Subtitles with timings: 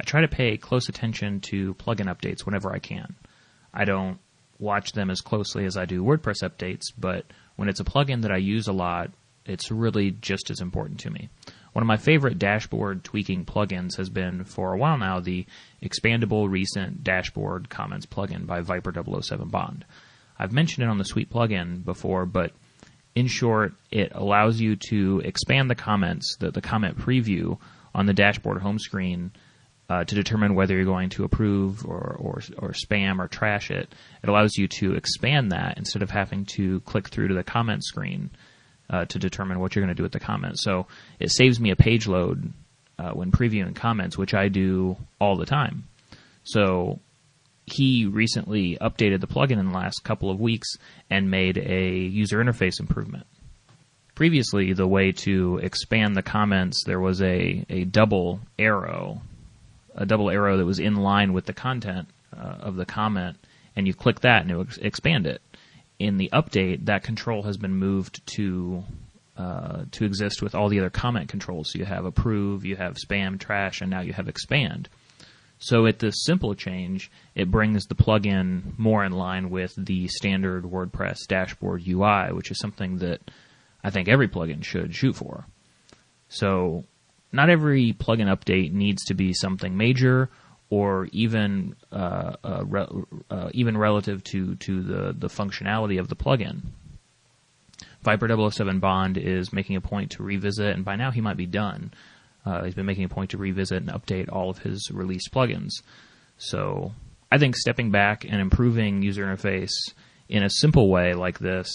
[0.00, 3.14] I try to pay close attention to plugin updates whenever I can.
[3.72, 4.18] I don't
[4.58, 7.26] watch them as closely as I do WordPress updates, but
[7.56, 9.10] when it's a plugin that I use a lot,
[9.44, 11.28] it's really just as important to me.
[11.72, 15.46] One of my favorite dashboard tweaking plugins has been for a while now the
[15.82, 19.84] expandable recent dashboard comments plugin by Viper 007 Bond.
[20.38, 22.52] I've mentioned it on the Suite plugin before, but
[23.14, 27.58] in short, it allows you to expand the comments, the, the comment preview
[27.94, 29.32] on the dashboard home screen
[29.88, 33.88] uh, to determine whether you're going to approve or, or, or spam or trash it.
[34.22, 37.84] It allows you to expand that instead of having to click through to the comment
[37.84, 38.30] screen
[38.90, 40.62] uh, to determine what you're going to do with the comments.
[40.62, 40.86] So
[41.20, 42.52] it saves me a page load
[42.98, 45.84] uh, when previewing comments, which I do all the time.
[46.42, 47.00] So
[47.66, 50.68] he recently updated the plugin in the last couple of weeks
[51.10, 53.26] and made a user interface improvement.
[54.14, 59.20] Previously, the way to expand the comments, there was a, a double arrow
[59.96, 63.36] a double arrow that was in line with the content uh, of the comment,
[63.74, 65.42] and you click that and it would expand it.
[65.98, 68.84] In the update, that control has been moved to
[69.36, 71.72] uh, to exist with all the other comment controls.
[71.72, 74.88] So you have approve, you have spam, trash, and now you have expand.
[75.58, 80.64] So at this simple change, it brings the plugin more in line with the standard
[80.64, 83.20] WordPress dashboard UI, which is something that
[83.82, 85.46] I think every plugin should shoot for.
[86.28, 86.84] So
[87.32, 90.30] not every plugin update needs to be something major
[90.68, 92.88] or even uh, uh, re-
[93.30, 96.62] uh, even relative to to the the functionality of the plugin.
[98.02, 101.46] Viper 007 Bond is making a point to revisit, and by now he might be
[101.46, 101.92] done.
[102.44, 105.72] Uh, he's been making a point to revisit and update all of his released plugins.
[106.38, 106.92] So
[107.32, 109.72] I think stepping back and improving user interface
[110.28, 111.68] in a simple way like this,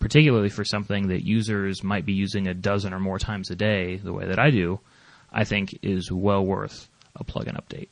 [0.00, 3.96] particularly for something that users might be using a dozen or more times a day,
[3.96, 4.80] the way that I do,
[5.32, 7.88] I think is well worth a plugin update.